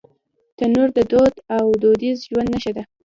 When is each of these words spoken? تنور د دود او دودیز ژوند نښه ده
تنور 0.57 0.89
د 0.97 0.99
دود 1.11 1.33
او 1.57 1.65
دودیز 1.81 2.17
ژوند 2.27 2.49
نښه 2.53 2.71
ده 2.75 2.83